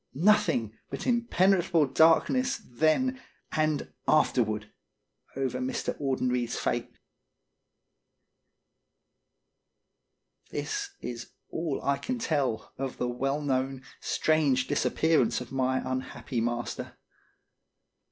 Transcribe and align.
Nothing 0.15 0.75
but 0.89 1.01
impen 1.01 1.53
etrable 1.53 1.93
darkness 1.93 2.57
then 2.65 3.21
and 3.51 3.93
afterward 4.07 4.71
over 5.35 5.59
Mr. 5.59 5.93
Audenried's 6.01 6.57
fate. 6.57 6.89
This 10.49 10.89
is 11.01 11.33
all 11.51 11.79
I 11.83 11.99
can 11.99 12.17
tell 12.17 12.73
of 12.79 12.97
the 12.97 13.07
well 13.07 13.43
known 13.43 13.83
strange 13.99 14.65
disappearance 14.65 15.39
of 15.39 15.51
my 15.51 15.77
unhappy 15.85 16.41
master. 16.41 16.97